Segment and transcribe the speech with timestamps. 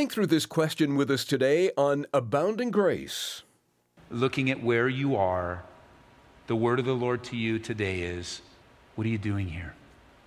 [0.00, 3.42] Think through this question with us today on Abounding Grace.
[4.08, 5.62] Looking at where you are,
[6.46, 8.40] the word of the Lord to you today is
[8.94, 9.74] what are you doing here?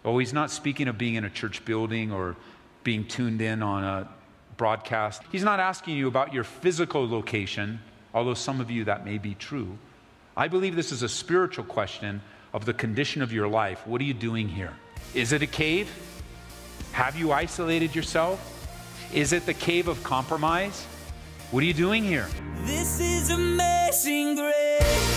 [0.05, 2.35] Oh, he's not speaking of being in a church building or
[2.83, 4.07] being tuned in on a
[4.57, 5.23] broadcast.
[5.31, 7.79] He's not asking you about your physical location,
[8.13, 9.75] although some of you that may be true.
[10.37, 12.21] I believe this is a spiritual question
[12.53, 13.87] of the condition of your life.
[13.87, 14.73] What are you doing here?
[15.15, 15.89] Is it a cave?
[16.91, 18.52] Have you isolated yourself?
[19.13, 20.85] Is it the cave of compromise?
[21.51, 22.27] What are you doing here?
[22.65, 25.12] This is amazing grace.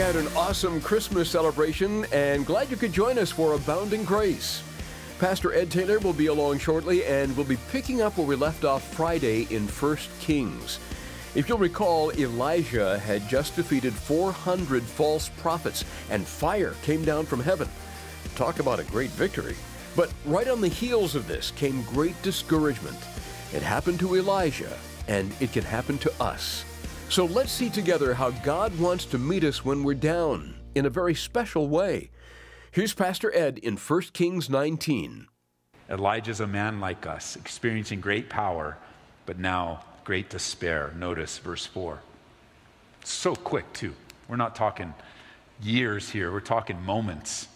[0.00, 4.62] Had an awesome Christmas celebration and glad you could join us for Abounding Grace.
[5.18, 8.64] Pastor Ed Taylor will be along shortly and we'll be picking up where we left
[8.64, 10.80] off Friday in 1 Kings.
[11.34, 17.40] If you'll recall, Elijah had just defeated 400 false prophets and fire came down from
[17.40, 17.68] heaven.
[18.36, 19.54] Talk about a great victory.
[19.94, 22.98] But right on the heels of this came great discouragement.
[23.52, 24.76] It happened to Elijah,
[25.08, 26.64] and it can happen to us.
[27.10, 30.90] So let's see together how God wants to meet us when we're down in a
[30.90, 32.08] very special way.
[32.70, 35.26] Here's Pastor Ed in 1 Kings 19.
[35.90, 38.78] Elijah's a man like us, experiencing great power,
[39.26, 40.94] but now great despair.
[40.96, 41.98] Notice verse 4.
[43.02, 43.92] So quick, too.
[44.28, 44.94] We're not talking
[45.60, 47.48] years here, we're talking moments.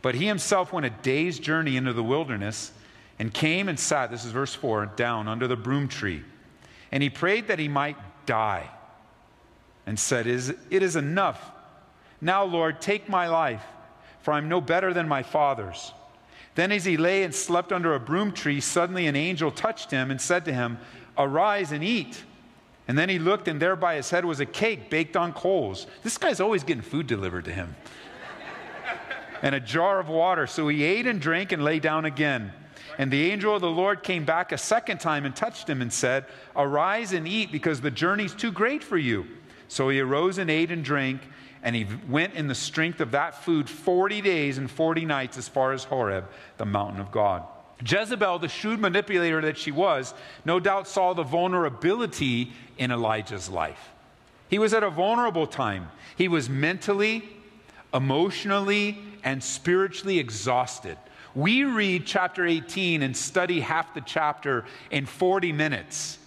[0.00, 2.72] But he himself went a day's journey into the wilderness
[3.18, 6.22] and came and sat, this is verse 4, down under the broom tree.
[6.90, 8.70] And he prayed that he might die
[9.86, 11.52] and said, It is enough.
[12.20, 13.62] Now, Lord, take my life,
[14.20, 15.92] for I'm no better than my father's.
[16.56, 20.10] Then, as he lay and slept under a broom tree, suddenly an angel touched him
[20.10, 20.78] and said to him,
[21.16, 22.24] Arise and eat.
[22.88, 25.86] And then he looked, and there by his head was a cake baked on coals.
[26.02, 27.74] This guy's always getting food delivered to him.
[29.42, 30.46] and a jar of water.
[30.46, 32.52] So he ate and drank and lay down again.
[32.98, 35.92] And the angel of the Lord came back a second time and touched him and
[35.92, 36.24] said,
[36.54, 39.26] Arise and eat, because the journey's too great for you.
[39.68, 41.20] So he arose and ate and drank,
[41.62, 45.48] and he went in the strength of that food 40 days and 40 nights as
[45.48, 46.28] far as Horeb,
[46.58, 47.44] the mountain of God.
[47.84, 53.92] Jezebel, the shrewd manipulator that she was, no doubt saw the vulnerability in Elijah's life.
[54.48, 55.88] He was at a vulnerable time.
[56.16, 57.28] He was mentally,
[57.92, 60.96] emotionally, and spiritually exhausted.
[61.34, 66.18] We read chapter 18 and study half the chapter in 40 minutes.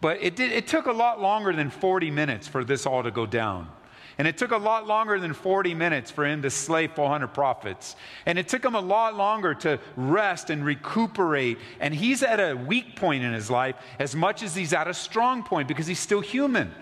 [0.00, 3.10] But it, did, it took a lot longer than 40 minutes for this all to
[3.10, 3.68] go down.
[4.18, 7.94] And it took a lot longer than 40 minutes for him to slay 400 prophets.
[8.26, 11.58] And it took him a lot longer to rest and recuperate.
[11.78, 14.94] And he's at a weak point in his life as much as he's at a
[14.94, 16.72] strong point because he's still human.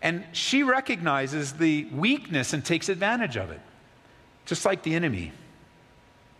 [0.00, 3.60] And she recognizes the weakness and takes advantage of it,
[4.46, 5.32] just like the enemy.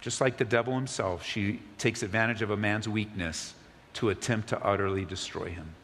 [0.00, 3.54] Just like the devil himself, she takes advantage of a man's weakness
[3.94, 5.75] to attempt to utterly destroy him.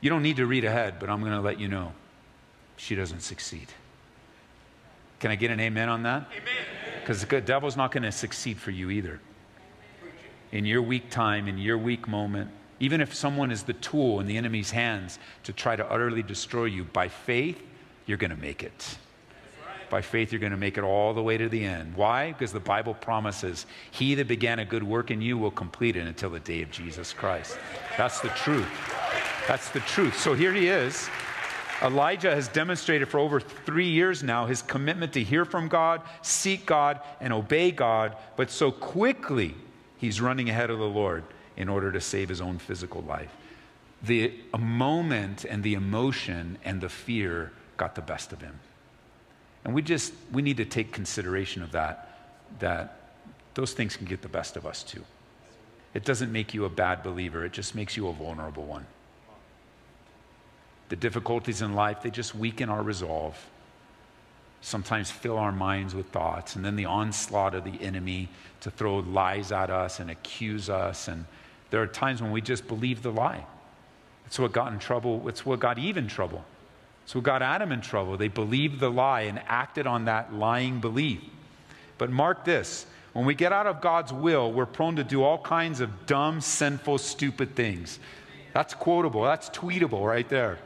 [0.00, 1.92] You don't need to read ahead, but I'm going to let you know
[2.76, 3.68] she doesn't succeed.
[5.20, 6.28] Can I get an amen on that?
[7.00, 9.20] Because the devil's not going to succeed for you either.
[10.52, 12.50] In your weak time, in your weak moment,
[12.80, 16.64] even if someone is the tool in the enemy's hands to try to utterly destroy
[16.66, 17.62] you, by faith,
[18.06, 18.98] you're going to make it.
[19.90, 21.94] By faith, you're going to make it all the way to the end.
[21.94, 22.32] Why?
[22.32, 26.06] Because the Bible promises, He that began a good work in you will complete it
[26.06, 27.58] until the day of Jesus Christ.
[27.96, 28.68] That's the truth.
[29.46, 30.18] That's the truth.
[30.18, 31.08] So here he is.
[31.82, 36.64] Elijah has demonstrated for over three years now his commitment to hear from God, seek
[36.64, 39.54] God, and obey God, but so quickly
[39.98, 41.24] he's running ahead of the Lord
[41.56, 43.30] in order to save his own physical life.
[44.02, 48.58] The moment and the emotion and the fear got the best of him.
[49.64, 52.18] And we just, we need to take consideration of that,
[52.58, 53.00] that
[53.54, 55.04] those things can get the best of us too.
[55.94, 58.86] It doesn't make you a bad believer, it just makes you a vulnerable one.
[60.88, 63.38] The difficulties in life, they just weaken our resolve.
[64.60, 68.28] Sometimes fill our minds with thoughts, and then the onslaught of the enemy
[68.60, 71.08] to throw lies at us and accuse us.
[71.08, 71.26] And
[71.70, 73.44] there are times when we just believe the lie.
[74.26, 76.44] It's what got in trouble, it's what got Eve in trouble.
[77.04, 78.16] It's what got Adam in trouble.
[78.16, 81.20] They believed the lie and acted on that lying belief.
[81.98, 85.38] But mark this when we get out of God's will, we're prone to do all
[85.38, 88.00] kinds of dumb, sinful, stupid things.
[88.52, 90.58] That's quotable, that's tweetable right there.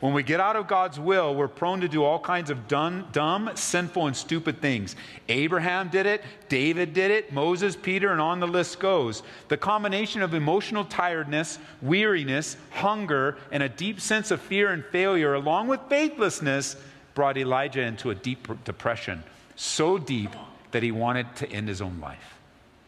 [0.00, 3.08] When we get out of God's will, we're prone to do all kinds of dumb,
[3.10, 4.94] dumb, sinful, and stupid things.
[5.28, 9.24] Abraham did it, David did it, Moses, Peter, and on the list goes.
[9.48, 15.34] The combination of emotional tiredness, weariness, hunger, and a deep sense of fear and failure,
[15.34, 16.76] along with faithlessness,
[17.14, 19.24] brought Elijah into a deep depression.
[19.56, 20.30] So deep
[20.70, 22.38] that he wanted to end his own life.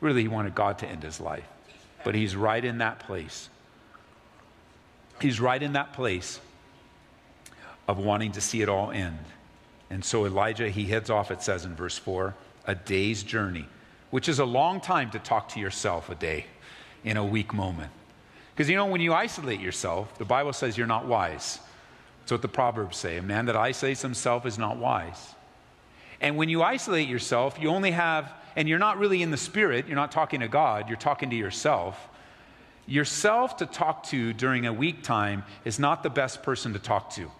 [0.00, 1.44] Really, he wanted God to end his life.
[2.04, 3.48] But he's right in that place.
[5.20, 6.40] He's right in that place
[7.90, 9.18] of wanting to see it all end.
[9.90, 12.36] And so Elijah, he heads off, it says in verse 4,
[12.68, 13.66] a day's journey,
[14.10, 16.46] which is a long time to talk to yourself a day
[17.02, 17.90] in a weak moment.
[18.54, 21.58] Because you know, when you isolate yourself, the Bible says you're not wise.
[22.20, 23.16] That's what the Proverbs say.
[23.16, 25.34] A man that isolates himself is not wise.
[26.20, 29.88] And when you isolate yourself, you only have, and you're not really in the spirit,
[29.88, 32.08] you're not talking to God, you're talking to yourself.
[32.86, 37.10] Yourself to talk to during a weak time is not the best person to talk
[37.14, 37.32] to.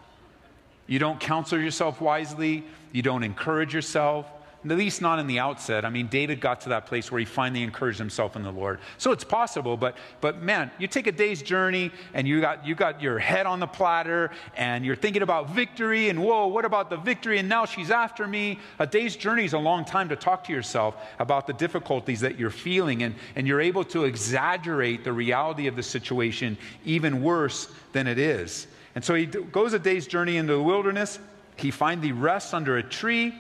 [0.90, 2.64] You don't counsel yourself wisely.
[2.90, 4.26] You don't encourage yourself,
[4.64, 5.84] at least not in the outset.
[5.84, 8.80] I mean, David got to that place where he finally encouraged himself in the Lord.
[8.98, 12.74] So it's possible, but, but man, you take a day's journey and you got, you
[12.74, 16.90] got your head on the platter and you're thinking about victory and whoa, what about
[16.90, 17.38] the victory?
[17.38, 18.58] And now she's after me.
[18.80, 22.36] A day's journey is a long time to talk to yourself about the difficulties that
[22.36, 27.68] you're feeling and, and you're able to exaggerate the reality of the situation even worse
[27.92, 28.66] than it is.
[28.94, 31.18] And so he goes a day's journey into the wilderness.
[31.56, 33.34] He finally rests under a tree.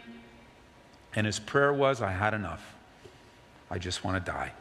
[1.14, 2.64] And his prayer was, I had enough.
[3.70, 4.52] I just want to die.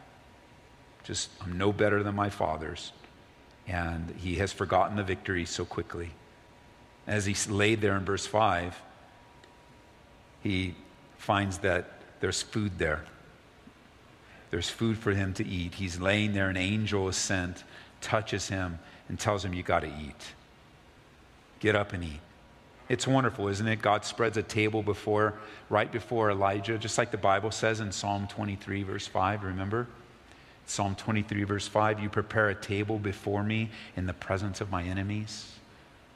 [1.04, 2.92] Just, I'm no better than my fathers.
[3.68, 6.12] And he has forgotten the victory so quickly.
[7.06, 8.80] As he laid there in verse 5,
[10.42, 10.76] he
[11.18, 13.04] finds that there's food there.
[14.52, 15.76] There's food for him to eat.
[15.76, 17.64] He's laying there, an angel is sent,
[18.02, 20.34] touches him, and tells him, You got to eat.
[21.60, 22.20] Get up and eat.
[22.88, 23.82] It's wonderful, isn't it?
[23.82, 25.36] God spreads a table before,
[25.70, 29.44] right before Elijah, just like the Bible says in Psalm 23, verse 5.
[29.44, 29.88] Remember?
[30.66, 34.84] Psalm 23, verse 5 You prepare a table before me in the presence of my
[34.84, 35.52] enemies.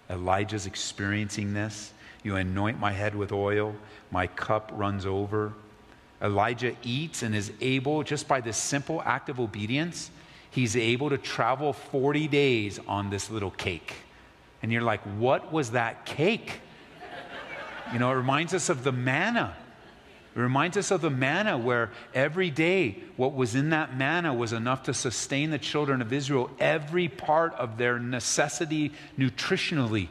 [0.09, 1.91] Elijah's experiencing this.
[2.23, 3.75] You anoint my head with oil,
[4.09, 5.53] my cup runs over.
[6.21, 10.09] Elijah eats and is able, just by this simple act of obedience,
[10.49, 13.93] he's able to travel 40 days on this little cake.
[14.63, 16.61] And you're like, what was that cake?
[17.91, 19.55] You know, it reminds us of the manna.
[20.35, 24.51] It reminds us of the manna where every day what was in that manna was
[24.53, 30.07] enough to sustain the children of Israel, every part of their necessity nutritionally.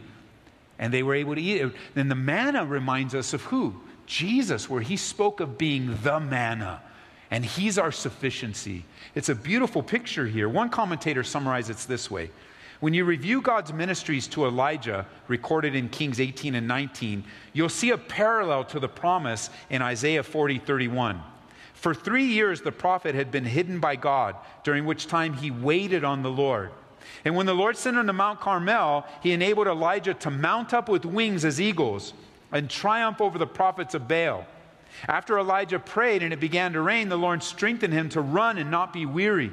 [0.78, 1.72] And they were able to eat it.
[1.94, 3.80] Then the manna reminds us of who?
[4.06, 6.82] Jesus, where he spoke of being the manna.
[7.30, 8.84] And he's our sufficiency.
[9.14, 10.48] It's a beautiful picture here.
[10.48, 12.30] One commentator summarizes it this way
[12.82, 17.90] when you review God's ministries to Elijah, recorded in Kings 18 and 19, you'll see
[17.90, 21.22] a parallel to the promise in Isaiah 40 31.
[21.74, 24.34] For three years, the prophet had been hidden by God,
[24.64, 26.72] during which time he waited on the Lord.
[27.24, 30.88] And when the Lord sent him to Mount Carmel, he enabled Elijah to mount up
[30.88, 32.14] with wings as eagles
[32.50, 34.44] and triumph over the prophets of Baal.
[35.06, 38.72] After Elijah prayed and it began to rain, the Lord strengthened him to run and
[38.72, 39.52] not be weary.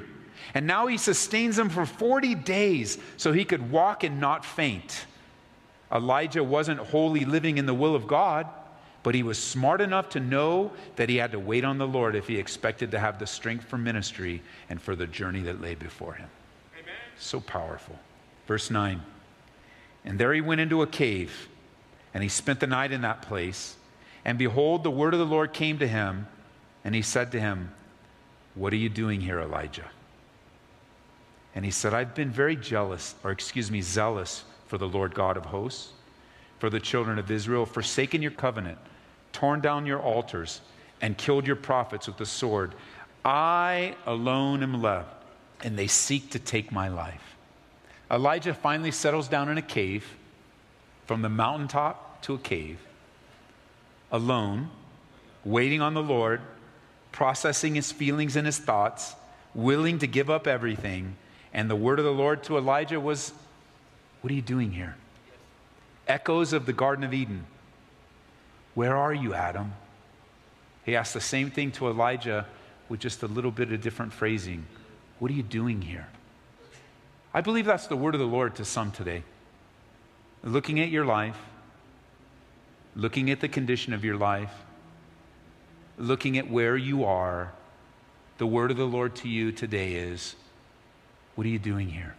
[0.54, 5.06] And now he sustains him for 40 days so he could walk and not faint.
[5.92, 8.46] Elijah wasn't wholly living in the will of God,
[9.02, 12.14] but he was smart enough to know that he had to wait on the Lord
[12.14, 15.74] if he expected to have the strength for ministry and for the journey that lay
[15.74, 16.28] before him.
[16.74, 16.94] Amen.
[17.18, 17.98] So powerful.
[18.46, 19.02] Verse 9
[20.04, 21.48] And there he went into a cave,
[22.12, 23.76] and he spent the night in that place.
[24.24, 26.26] And behold, the word of the Lord came to him,
[26.84, 27.72] and he said to him,
[28.54, 29.90] What are you doing here, Elijah?
[31.54, 35.36] And he said, I've been very jealous, or excuse me, zealous for the Lord God
[35.36, 35.92] of hosts,
[36.58, 38.78] for the children of Israel, forsaken your covenant,
[39.32, 40.60] torn down your altars,
[41.00, 42.74] and killed your prophets with the sword.
[43.24, 45.24] I alone am left,
[45.62, 47.36] and they seek to take my life.
[48.10, 50.16] Elijah finally settles down in a cave,
[51.06, 52.78] from the mountaintop to a cave,
[54.12, 54.70] alone,
[55.44, 56.40] waiting on the Lord,
[57.10, 59.14] processing his feelings and his thoughts,
[59.54, 61.16] willing to give up everything
[61.52, 63.32] and the word of the Lord to Elijah was,
[64.20, 64.96] What are you doing here?
[66.06, 67.44] Echoes of the Garden of Eden.
[68.74, 69.72] Where are you, Adam?
[70.84, 72.46] He asked the same thing to Elijah
[72.88, 74.66] with just a little bit of different phrasing.
[75.18, 76.08] What are you doing here?
[77.32, 79.22] I believe that's the word of the Lord to some today.
[80.42, 81.36] Looking at your life,
[82.96, 84.52] looking at the condition of your life,
[85.98, 87.52] looking at where you are,
[88.38, 90.34] the word of the Lord to you today is
[91.40, 92.14] what are you doing here?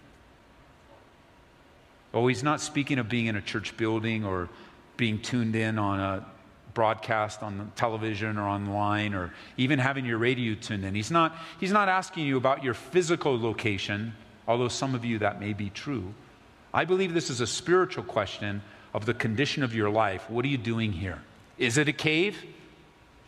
[2.11, 4.49] Oh, he's not speaking of being in a church building or
[4.97, 6.25] being tuned in on a
[6.73, 10.95] broadcast on television or online or even having your radio tuned in.
[10.95, 14.15] He's not, he's not asking you about your physical location,
[14.47, 16.15] although some of you that may be true.
[16.73, 20.27] I believe this is a spiritual question of the condition of your life.
[20.31, 21.21] What are you doing here?
[21.59, 22.43] Is it a cave?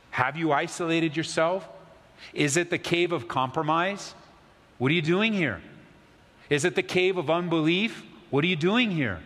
[0.09, 1.69] Have you isolated yourself?
[2.33, 4.15] Is it the cave of compromise?
[4.79, 5.61] What are you doing here?
[6.49, 8.03] Is it the cave of unbelief?
[8.29, 9.19] What are you doing here?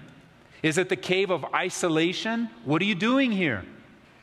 [0.63, 2.49] Is it the cave of isolation?
[2.65, 3.63] What are you doing here?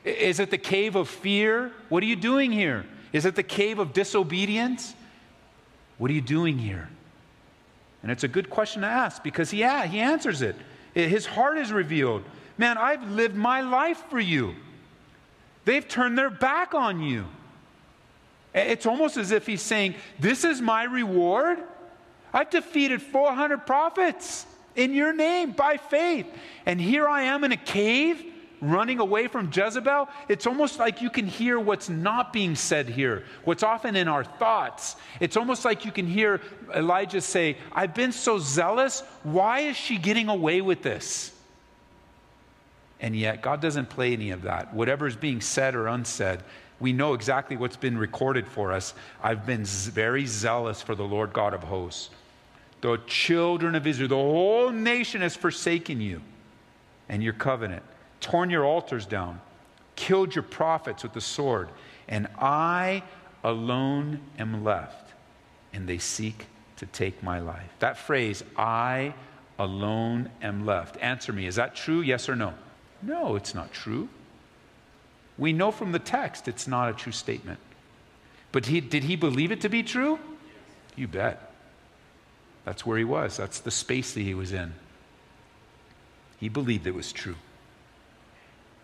[0.04, 1.72] Is it the cave of fear?
[1.88, 2.84] What are you doing here?
[3.12, 4.94] Is it the cave of disobedience?
[5.98, 6.88] What are you doing here?
[8.02, 10.56] And it's a good question to ask because he, yeah, he answers it.
[10.92, 12.22] His heart is revealed.
[12.58, 14.54] Man, I've lived my life for you.
[15.64, 17.24] They've turned their back on you.
[18.54, 21.58] It's almost as if he's saying, This is my reward.
[22.34, 24.44] I've defeated 400 prophets
[24.76, 26.26] in your name by faith.
[26.66, 28.22] And here I am in a cave
[28.64, 33.24] running away from Jezebel, it's almost like you can hear what's not being said here,
[33.44, 34.96] what's often in our thoughts.
[35.20, 36.40] It's almost like you can hear
[36.74, 39.00] Elijah say, I've been so zealous.
[39.22, 41.32] Why is she getting away with this?
[43.00, 44.72] And yet, God doesn't play any of that.
[44.72, 46.40] Whatever is being said or unsaid,
[46.80, 48.94] we know exactly what's been recorded for us.
[49.22, 52.08] I've been very zealous for the Lord God of hosts.
[52.84, 56.20] The children of Israel, the whole nation has forsaken you
[57.08, 57.82] and your covenant
[58.20, 59.40] torn your altars down,
[59.96, 61.70] killed your prophets with the sword,
[62.08, 63.02] and I
[63.42, 65.14] alone am left,
[65.72, 66.44] and they seek
[66.76, 67.70] to take my life.
[67.78, 69.14] That phrase, I
[69.58, 70.98] alone am left.
[70.98, 72.02] Answer me, is that true?
[72.02, 72.52] Yes or no?
[73.00, 74.10] No, it's not true.
[75.38, 77.60] We know from the text it's not a true statement.
[78.52, 80.18] But he, did he believe it to be true?
[80.96, 81.53] You bet.
[82.64, 83.36] That's where he was.
[83.36, 84.72] That's the space that he was in.
[86.38, 87.36] He believed it was true.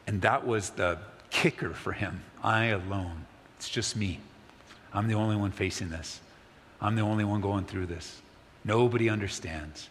[0.07, 0.99] And that was the
[1.31, 2.23] kicker for him.
[2.43, 3.27] I alone.
[3.57, 4.21] It's just me.
[4.93, 6.21] I'm the only one facing this.
[6.81, 8.21] I'm the only one going through this.
[8.65, 9.89] Nobody understands.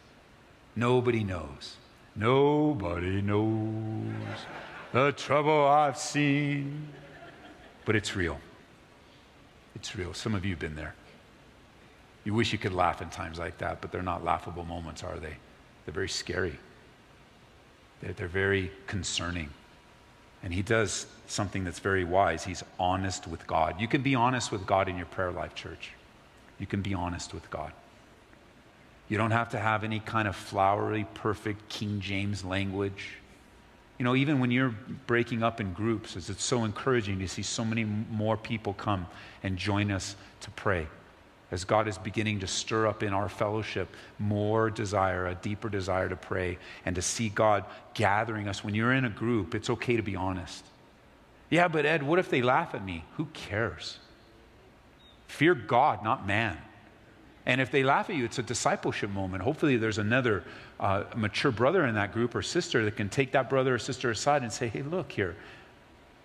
[0.75, 1.75] Nobody knows.
[2.15, 4.13] Nobody knows
[4.91, 6.87] the trouble I've seen.
[7.85, 8.39] But it's real.
[9.75, 10.13] It's real.
[10.13, 10.95] Some of you have been there.
[12.23, 15.17] You wish you could laugh in times like that, but they're not laughable moments, are
[15.17, 15.35] they?
[15.85, 16.57] They're very scary.
[18.01, 19.49] They're, very concerning.
[20.43, 22.43] And he does something that's very wise.
[22.43, 23.79] He's honest with God.
[23.81, 25.91] You can be honest with God in your prayer life, church.
[26.59, 27.71] You can be honest with God.
[29.09, 33.15] You don't have to have any kind of flowery, perfect King James language.
[33.97, 34.73] You know, even when you're
[35.07, 39.07] breaking up in groups, it's so encouraging to see so many more people come
[39.43, 40.87] and join us to pray
[41.51, 43.89] as God is beginning to stir up in our fellowship
[44.19, 48.63] more desire, a deeper desire to pray and to see God gathering us.
[48.63, 50.63] When you're in a group, it's okay to be honest.
[51.49, 53.03] Yeah, but Ed, what if they laugh at me?
[53.17, 53.97] Who cares?
[55.27, 56.57] Fear God, not man.
[57.45, 59.41] And if they laugh at you, it's a discipleship moment.
[59.41, 60.43] Hopefully, there's another
[60.79, 64.11] uh, mature brother in that group or sister that can take that brother or sister
[64.11, 65.35] aside and say, hey, look here,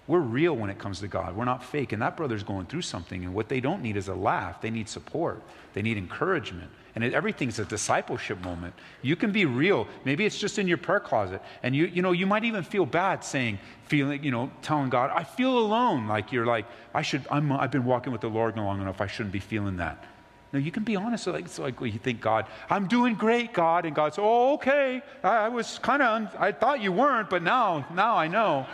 [0.06, 1.34] we're real when it comes to God.
[1.34, 1.92] We're not fake.
[1.92, 3.24] And that brother's going through something.
[3.24, 4.60] And what they don't need is a laugh.
[4.60, 5.42] They need support.
[5.72, 6.70] They need encouragement.
[6.94, 8.74] And it, everything's a discipleship moment.
[9.00, 9.88] You can be real.
[10.04, 11.40] Maybe it's just in your prayer closet.
[11.62, 15.10] And you, you know, you might even feel bad saying, feeling, you know, telling God,
[15.14, 16.06] I feel alone.
[16.06, 19.00] Like you're like, I should, I'm, I've been walking with the Lord long enough.
[19.00, 20.04] I shouldn't be feeling that.
[20.52, 21.26] No, you can be honest.
[21.26, 23.86] Like, it's like you think, God, I'm doing great, God.
[23.86, 25.02] And God says, oh, okay.
[25.24, 28.66] I, I was kind of, I thought you weren't, but now, now I know.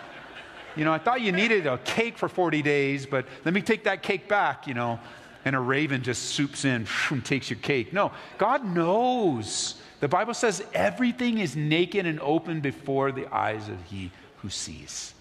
[0.80, 3.84] You know, I thought you needed a cake for 40 days, but let me take
[3.84, 4.98] that cake back, you know.
[5.44, 7.92] And a raven just swoops in and takes your cake.
[7.92, 9.74] No, God knows.
[10.00, 15.12] The Bible says everything is naked and open before the eyes of He who sees.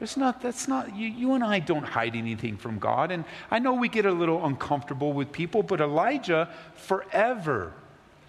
[0.00, 3.10] It's not, that's not, you, you and I don't hide anything from God.
[3.10, 7.74] And I know we get a little uncomfortable with people, but Elijah, forever,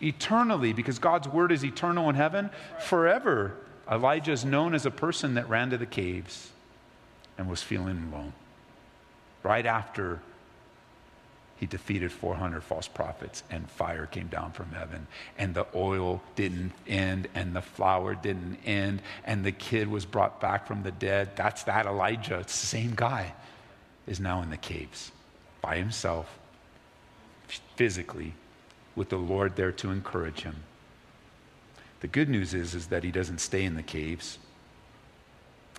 [0.02, 3.56] eternally, because God's word is eternal in heaven, forever
[3.90, 6.52] Elijah is known as a person that ran to the caves
[7.38, 8.34] and was feeling alone.
[9.44, 10.20] Right after
[11.58, 16.72] he defeated 400 false prophets and fire came down from heaven and the oil didn't
[16.88, 21.36] end and the flour didn't end and the kid was brought back from the dead
[21.36, 23.34] that's that elijah it's the same guy
[24.06, 25.12] is now in the caves
[25.60, 26.38] by himself
[27.76, 28.36] physically
[28.96, 30.58] with the lord there to encourage him
[32.00, 34.38] the good news is, is that he doesn't stay in the caves.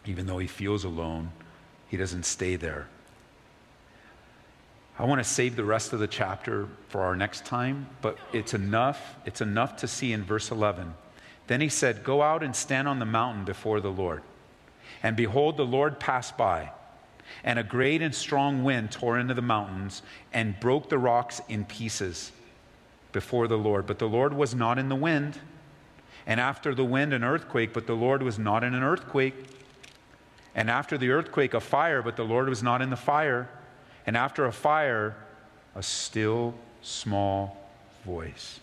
[0.05, 1.31] Even though he feels alone,
[1.89, 2.87] he doesn't stay there.
[4.99, 8.53] I want to save the rest of the chapter for our next time, but it's
[8.53, 9.17] enough.
[9.25, 10.93] It's enough to see in verse 11.
[11.47, 14.23] Then he said, Go out and stand on the mountain before the Lord.
[15.03, 16.73] And behold, the Lord passed by,
[17.45, 20.03] and a great and strong wind tore into the mountains
[20.33, 22.33] and broke the rocks in pieces
[23.13, 23.87] before the Lord.
[23.87, 25.39] But the Lord was not in the wind.
[26.27, 29.35] And after the wind, an earthquake, but the Lord was not in an earthquake.
[30.55, 33.49] And after the earthquake, a fire, but the Lord was not in the fire.
[34.07, 35.17] And after a fire,
[35.75, 37.71] a still small
[38.05, 38.61] voice.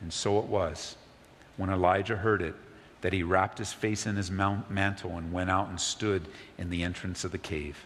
[0.00, 0.96] And so it was
[1.56, 2.54] when Elijah heard it
[3.00, 6.26] that he wrapped his face in his mantle and went out and stood
[6.58, 7.84] in the entrance of the cave.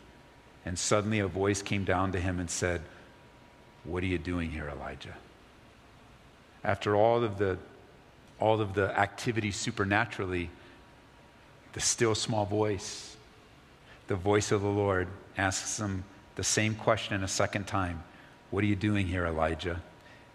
[0.64, 2.82] And suddenly a voice came down to him and said,
[3.84, 5.14] What are you doing here, Elijah?
[6.64, 7.58] After all of the,
[8.40, 10.50] all of the activity supernaturally,
[11.72, 13.15] the still small voice
[14.08, 16.04] the voice of the Lord asks him
[16.36, 18.02] the same question a second time
[18.50, 19.82] What are you doing here, Elijah?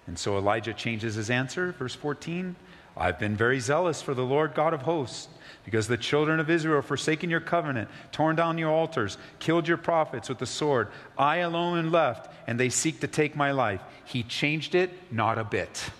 [0.07, 2.55] And so Elijah changes his answer, verse 14.
[2.97, 5.29] I've been very zealous for the Lord God of hosts,
[5.63, 9.77] because the children of Israel have forsaken your covenant, torn down your altars, killed your
[9.77, 10.89] prophets with the sword.
[11.17, 13.81] I alone am left, and they seek to take my life.
[14.03, 15.91] He changed it not a bit.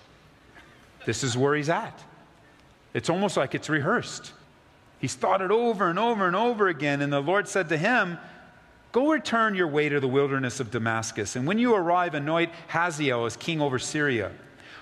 [1.06, 1.98] This is where he's at.
[2.94, 4.34] It's almost like it's rehearsed.
[5.02, 7.02] He's thought it over and over and over again.
[7.02, 8.20] And the Lord said to him,
[8.92, 11.36] Go return your way to the wilderness of Damascus.
[11.36, 14.32] And when you arrive, anoint Hazael as king over Syria.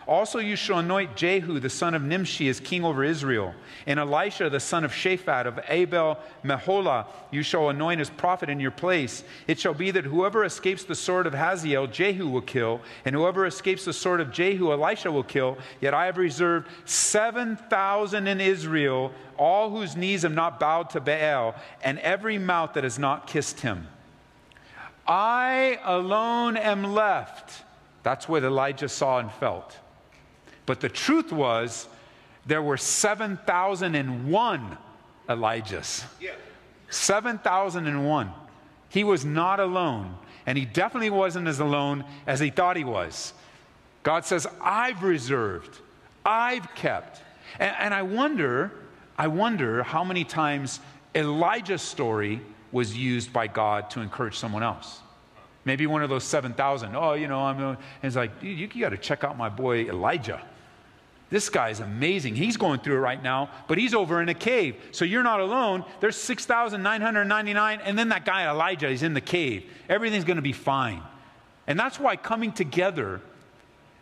[0.09, 3.53] Also, you shall anoint Jehu, the son of Nimshi, as king over Israel.
[3.85, 8.59] And Elisha, the son of Shaphat of Abel Meholah, you shall anoint as prophet in
[8.59, 9.23] your place.
[9.45, 13.45] It shall be that whoever escapes the sword of Hazael, Jehu will kill, and whoever
[13.45, 15.59] escapes the sword of Jehu, Elisha will kill.
[15.79, 21.53] Yet I have reserved 7,000 in Israel, all whose knees have not bowed to Baal,
[21.83, 23.87] and every mouth that has not kissed him.
[25.07, 27.63] I alone am left.
[28.01, 29.77] That's what Elijah saw and felt.
[30.69, 31.87] But the truth was,
[32.45, 34.77] there were 7,001
[35.27, 36.05] Elijahs.
[36.21, 36.33] Yeah.
[36.91, 38.31] 7,001.
[38.89, 43.33] He was not alone, and he definitely wasn't as alone as he thought he was.
[44.03, 45.79] God says, I've reserved,
[46.23, 47.23] I've kept.
[47.59, 48.71] And, and I wonder,
[49.17, 50.81] I wonder how many times
[51.15, 54.99] Elijah's story was used by God to encourage someone else.
[55.65, 56.95] Maybe one of those 7,000.
[56.95, 59.89] Oh, you know, I'm, uh, it's like, you, you got to check out my boy
[59.89, 60.43] Elijah.
[61.29, 62.35] This guy is amazing.
[62.35, 64.75] He's going through it right now, but he's over in a cave.
[64.91, 65.85] So you're not alone.
[65.99, 69.63] There's 6,999, and then that guy Elijah is in the cave.
[69.87, 71.03] Everything's going to be fine.
[71.67, 73.21] And that's why coming together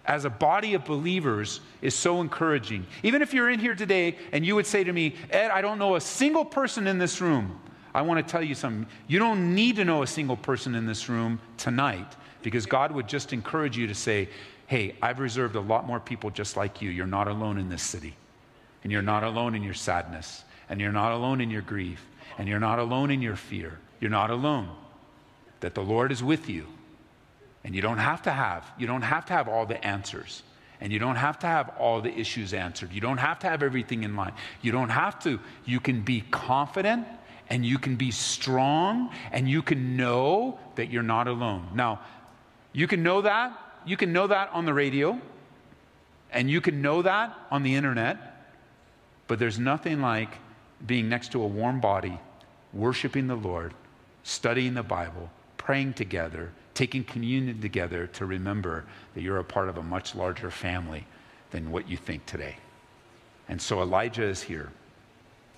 [0.06, 2.88] as a body of believers is so encouraging.
[3.04, 5.78] Even if you're in here today and you would say to me, Ed, I don't
[5.78, 7.60] know a single person in this room.
[7.94, 8.86] I want to tell you something.
[9.08, 13.10] You don't need to know a single person in this room tonight because God would
[13.10, 14.30] just encourage you to say,
[14.68, 16.90] hey, I've reserved a lot more people just like you.
[16.90, 18.16] You're not alone in this city.
[18.84, 20.44] And you're not alone in your sadness.
[20.70, 22.06] And you're not alone in your grief.
[22.38, 23.80] And you're not alone in your fear.
[24.00, 24.70] You're not alone.
[25.62, 26.68] That the Lord is with you.
[27.64, 30.44] And you don't have to have, you don't have to have all the answers.
[30.80, 32.92] And you don't have to have all the issues answered.
[32.92, 34.34] You don't have to have everything in line.
[34.62, 35.40] You don't have to.
[35.66, 37.08] You can be confident
[37.50, 41.68] and you can be strong and you can know that you're not alone.
[41.74, 42.02] Now,
[42.74, 45.20] you can know that you can know that on the radio,
[46.32, 48.18] and you can know that on the internet,
[49.28, 50.38] but there's nothing like
[50.86, 52.20] being next to a warm body,
[52.74, 53.74] worshiping the Lord,
[54.24, 59.78] studying the Bible, praying together, taking communion together to remember that you're a part of
[59.78, 61.06] a much larger family
[61.52, 62.58] than what you think today.
[63.50, 64.70] And so Elijah is here.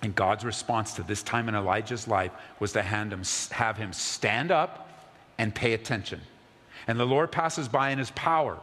[0.02, 4.50] And God's response to this time in Elijah's life was to him, have him stand
[4.50, 4.88] up
[5.36, 6.20] and pay attention.
[6.86, 8.58] And the Lord passes by in his power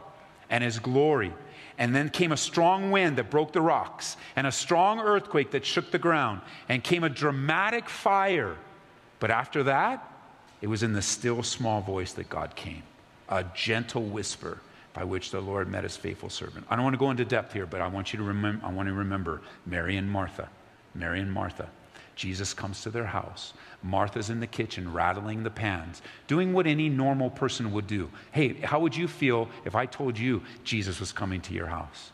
[0.50, 1.32] and his glory.
[1.78, 5.64] And then came a strong wind that broke the rocks, and a strong earthquake that
[5.64, 8.56] shook the ground, and came a dramatic fire.
[9.20, 10.12] But after that,
[10.60, 12.82] it was in the still small voice that God came,
[13.28, 14.58] a gentle whisper
[14.92, 16.66] by which the Lord met his faithful servant.
[16.68, 18.72] I don't want to go into depth here, but I want you to remember, I
[18.72, 20.48] want to remember Mary and Martha.
[20.96, 21.68] Mary and Martha.
[22.18, 23.54] Jesus comes to their house.
[23.80, 28.10] Martha's in the kitchen rattling the pans, doing what any normal person would do.
[28.32, 32.10] Hey, how would you feel if I told you Jesus was coming to your house?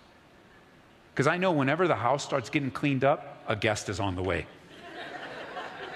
[1.13, 4.23] Because I know whenever the house starts getting cleaned up, a guest is on the
[4.23, 4.47] way.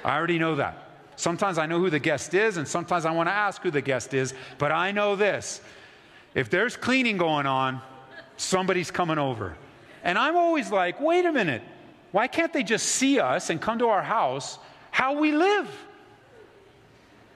[0.02, 0.84] I already know that.
[1.16, 3.82] Sometimes I know who the guest is, and sometimes I want to ask who the
[3.82, 5.60] guest is, but I know this.
[6.34, 7.82] If there's cleaning going on,
[8.38, 9.54] somebody's coming over.
[10.02, 11.62] And I'm always like, wait a minute.
[12.12, 14.58] Why can't they just see us and come to our house
[14.90, 15.70] how we live?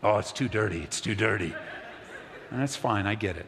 [0.03, 0.83] Oh, it's too dirty.
[0.83, 1.55] It's too dirty.
[2.51, 3.47] And that's fine, I get it.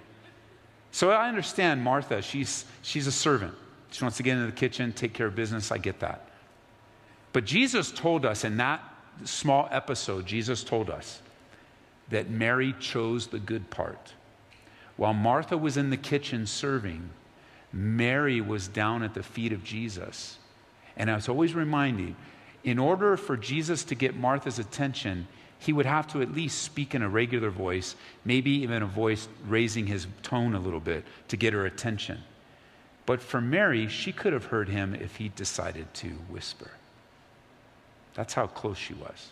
[0.92, 3.54] So I understand Martha, she's, she's a servant.
[3.90, 5.70] She wants to get into the kitchen, take care of business.
[5.72, 6.28] I get that.
[7.32, 8.80] But Jesus told us in that
[9.24, 11.20] small episode, Jesus told us
[12.10, 14.12] that Mary chose the good part.
[14.96, 17.08] While Martha was in the kitchen serving,
[17.72, 20.38] Mary was down at the feet of Jesus.
[20.96, 22.16] And I was always reminding,
[22.62, 25.26] in order for Jesus to get Martha's attention,
[25.58, 29.28] he would have to at least speak in a regular voice, maybe even a voice
[29.46, 32.20] raising his tone a little bit to get her attention.
[33.06, 36.70] But for Mary, she could have heard him if he decided to whisper.
[38.14, 39.30] That's how close she was.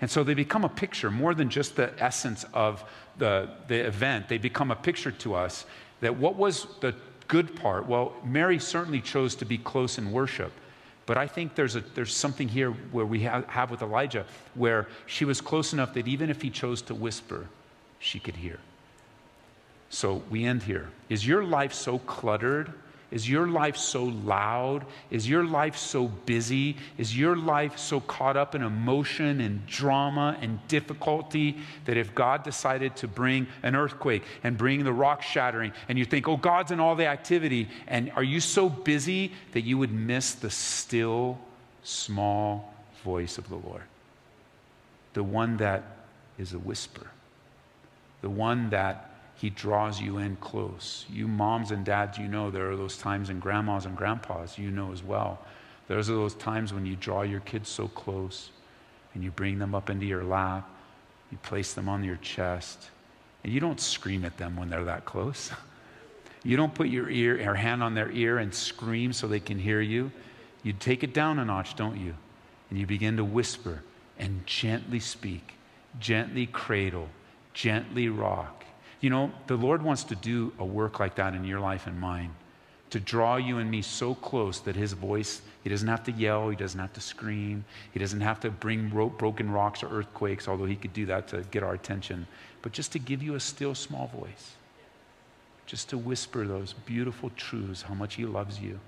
[0.00, 2.84] And so they become a picture more than just the essence of
[3.18, 4.28] the, the event.
[4.28, 5.64] They become a picture to us
[6.00, 6.94] that what was the
[7.28, 7.86] good part?
[7.86, 10.52] Well, Mary certainly chose to be close in worship.
[11.06, 14.88] But I think there's, a, there's something here where we have, have with Elijah where
[15.06, 17.46] she was close enough that even if he chose to whisper,
[18.00, 18.58] she could hear.
[19.88, 20.90] So we end here.
[21.08, 22.72] Is your life so cluttered
[23.12, 24.84] is your life so loud?
[25.10, 26.76] Is your life so busy?
[26.98, 32.42] Is your life so caught up in emotion and drama and difficulty that if God
[32.42, 36.72] decided to bring an earthquake and bring the rock shattering, and you think, oh, God's
[36.72, 41.38] in all the activity, and are you so busy that you would miss the still,
[41.84, 43.84] small voice of the Lord?
[45.14, 45.84] The one that
[46.38, 47.06] is a whisper,
[48.20, 49.05] the one that
[49.36, 51.04] he draws you in close.
[51.10, 54.70] You moms and dads, you know there are those times, and grandmas and grandpas, you
[54.70, 55.38] know as well.
[55.88, 58.50] Those are those times when you draw your kids so close
[59.14, 60.68] and you bring them up into your lap,
[61.30, 62.90] you place them on your chest,
[63.44, 65.50] and you don't scream at them when they're that close.
[66.42, 69.58] You don't put your ear or hand on their ear and scream so they can
[69.58, 70.12] hear you.
[70.62, 72.14] You take it down a notch, don't you?
[72.70, 73.82] And you begin to whisper
[74.16, 75.54] and gently speak,
[75.98, 77.08] gently cradle,
[77.52, 78.65] gently rock
[79.00, 82.00] you know, the Lord wants to do a work like that in your life and
[82.00, 82.34] mine
[82.90, 86.48] to draw you and me so close that his voice, he doesn't have to yell,
[86.48, 90.46] he doesn't have to scream, he doesn't have to bring ro- broken rocks or earthquakes,
[90.46, 92.26] although he could do that to get our attention,
[92.62, 94.52] but just to give you a still small voice,
[95.66, 98.78] just to whisper those beautiful truths how much he loves you,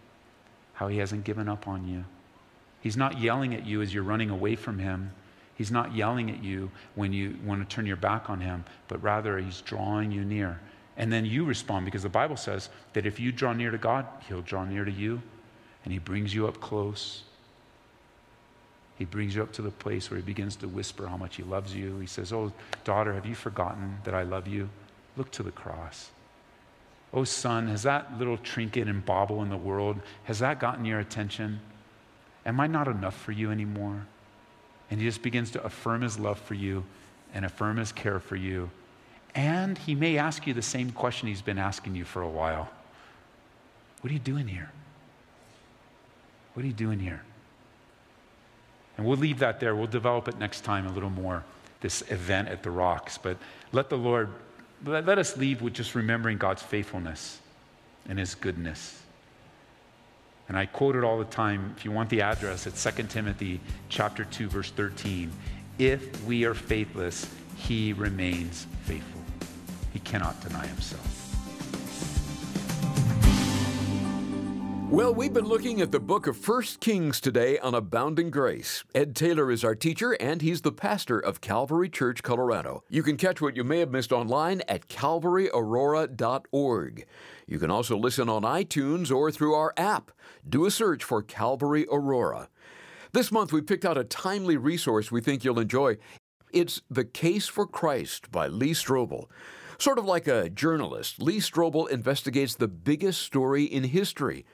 [0.75, 2.05] how he hasn't given up on you.
[2.81, 5.11] He's not yelling at you as you're running away from him.
[5.59, 9.03] He's not yelling at you when you want to turn your back on him, but
[9.03, 10.61] rather he's drawing you near.
[10.97, 14.07] And then you respond because the Bible says that if you draw near to God,
[14.29, 15.21] he'll draw near to you
[15.83, 17.25] and he brings you up close.
[18.99, 21.42] He brings you up to the place where he begins to whisper how much he
[21.42, 21.99] loves you.
[21.99, 22.53] He says, Oh,
[22.85, 24.71] daughter, have you forgotten that I love you?
[25.16, 26.11] Look to the cross.
[27.12, 31.01] Oh, son, has that little trinket and bauble in the world, has that gotten your
[31.01, 31.59] attention?
[32.47, 34.07] Am I not enough for you anymore?
[34.90, 36.85] And he just begins to affirm his love for you
[37.35, 38.70] and affirm his care for you.
[39.35, 42.70] And he may ask you the same question he's been asking you for a while
[44.01, 44.70] What are you doing here?
[46.55, 47.22] What are you doing here?
[48.96, 49.77] And we'll leave that there.
[49.77, 51.44] We'll develop it next time a little more,
[51.81, 53.16] this event at the rocks.
[53.16, 53.37] But
[53.70, 54.31] let the Lord,
[54.85, 57.38] let, let us leave with just remembering God's faithfulness
[58.09, 59.01] and his goodness.
[60.48, 61.74] And I quote it all the time.
[61.76, 65.30] If you want the address, it's 2 Timothy chapter 2, verse 13.
[65.78, 69.20] If we are faithless, he remains faithful.
[69.92, 71.18] He cannot deny himself.
[74.90, 78.84] Well, we've been looking at the book of First Kings today on Abounding Grace.
[78.94, 82.82] Ed Taylor is our teacher, and he's the pastor of Calvary Church, Colorado.
[82.88, 87.06] You can catch what you may have missed online at calvaryaurora.org.
[87.48, 90.11] You can also listen on iTunes or through our app.
[90.46, 92.50] Do a search for Calvary Aurora.
[93.12, 95.96] This month, we picked out a timely resource we think you'll enjoy.
[96.52, 99.30] It's The Case for Christ by Lee Strobel.
[99.78, 104.44] Sort of like a journalist, Lee Strobel investigates the biggest story in history.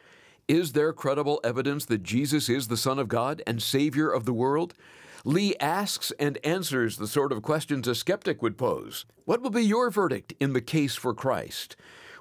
[0.46, 4.32] Is there credible evidence that Jesus is the Son of God and Savior of the
[4.32, 4.72] world?
[5.24, 9.04] Lee asks and answers the sort of questions a skeptic would pose.
[9.24, 11.74] What will be your verdict in the case for Christ?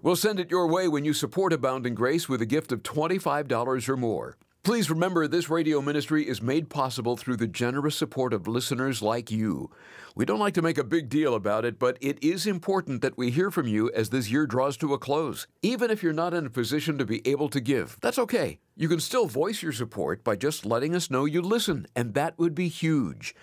[0.03, 3.87] We'll send it your way when you support Abounding Grace with a gift of $25
[3.87, 4.35] or more.
[4.61, 9.31] Please remember this radio ministry is made possible through the generous support of listeners like
[9.31, 9.71] you.
[10.13, 13.17] We don't like to make a big deal about it, but it is important that
[13.17, 15.47] we hear from you as this year draws to a close.
[15.61, 18.59] Even if you're not in a position to be able to give, that's okay.
[18.75, 22.37] You can still voice your support by just letting us know you listen, and that
[22.37, 23.33] would be huge.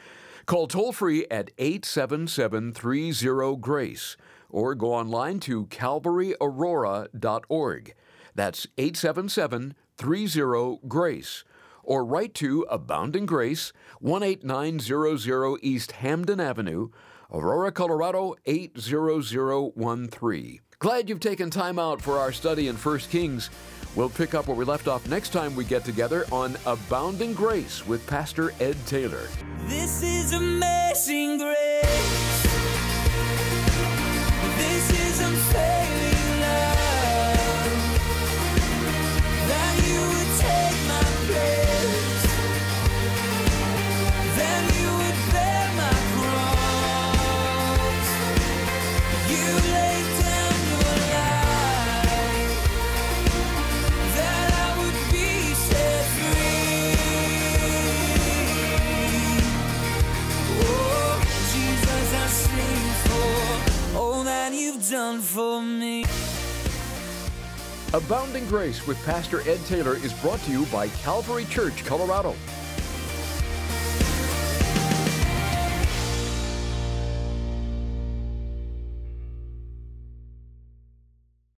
[0.44, 4.16] Call toll free at 877 30 GRACE
[4.50, 7.94] or go online to calvaryaurora.org.
[8.34, 11.44] That's 877 30 GRACE.
[11.82, 16.88] Or write to Abounding Grace, 18900 East Hampden Avenue,
[17.32, 20.60] Aurora, Colorado 80013.
[20.78, 23.50] Glad you've taken time out for our study in 1 Kings.
[23.96, 27.86] We'll pick up where we left off next time we get together on Abounding Grace
[27.86, 29.26] with Pastor Ed Taylor.
[29.66, 32.49] This is amazing grace.
[68.50, 72.34] Grace with Pastor Ed Taylor is brought to you by Calvary Church, Colorado.